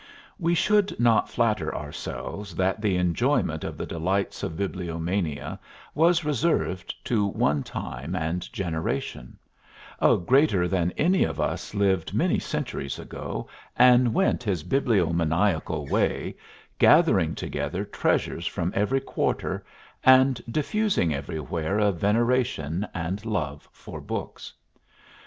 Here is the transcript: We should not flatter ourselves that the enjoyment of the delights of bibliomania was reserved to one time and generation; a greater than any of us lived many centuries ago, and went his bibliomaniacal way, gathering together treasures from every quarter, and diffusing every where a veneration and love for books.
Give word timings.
We 0.39 0.55
should 0.55 0.99
not 0.99 1.29
flatter 1.29 1.75
ourselves 1.75 2.55
that 2.55 2.81
the 2.81 2.97
enjoyment 2.97 3.63
of 3.63 3.77
the 3.77 3.85
delights 3.85 4.41
of 4.41 4.57
bibliomania 4.57 5.59
was 5.93 6.25
reserved 6.25 6.95
to 7.05 7.27
one 7.27 7.61
time 7.61 8.15
and 8.15 8.51
generation; 8.51 9.37
a 9.99 10.17
greater 10.17 10.67
than 10.67 10.89
any 10.97 11.23
of 11.23 11.39
us 11.39 11.75
lived 11.75 12.15
many 12.15 12.39
centuries 12.39 12.97
ago, 12.97 13.47
and 13.77 14.11
went 14.11 14.41
his 14.41 14.63
bibliomaniacal 14.63 15.85
way, 15.91 16.35
gathering 16.79 17.35
together 17.35 17.85
treasures 17.85 18.47
from 18.47 18.73
every 18.75 19.01
quarter, 19.01 19.63
and 20.03 20.41
diffusing 20.49 21.13
every 21.13 21.39
where 21.39 21.77
a 21.77 21.91
veneration 21.91 22.87
and 22.95 23.23
love 23.23 23.69
for 23.71 24.01
books. 24.01 24.51